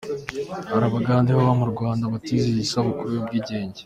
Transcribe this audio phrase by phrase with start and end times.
[0.71, 3.79] Hari Abagande baba mu Rwanda batizihije isabukuru y’ubwigenge